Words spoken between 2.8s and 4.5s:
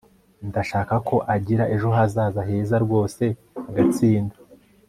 rwose agatsinda